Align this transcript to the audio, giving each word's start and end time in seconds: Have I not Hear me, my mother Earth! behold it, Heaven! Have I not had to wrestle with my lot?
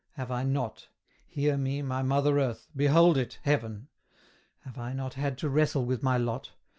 Have 0.13 0.31
I 0.31 0.43
not 0.43 0.87
Hear 1.27 1.57
me, 1.57 1.83
my 1.83 2.01
mother 2.01 2.39
Earth! 2.39 2.67
behold 2.75 3.17
it, 3.19 3.37
Heaven! 3.43 3.87
Have 4.61 4.79
I 4.79 4.93
not 4.93 5.13
had 5.13 5.37
to 5.37 5.47
wrestle 5.47 5.85
with 5.85 6.01
my 6.01 6.17
lot? 6.17 6.53